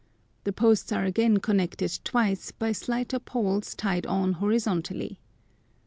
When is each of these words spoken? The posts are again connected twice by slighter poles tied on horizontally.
The 0.45 0.51
posts 0.51 0.91
are 0.91 1.03
again 1.05 1.37
connected 1.37 1.99
twice 2.03 2.49
by 2.51 2.71
slighter 2.71 3.19
poles 3.19 3.75
tied 3.75 4.07
on 4.07 4.33
horizontally. 4.33 5.19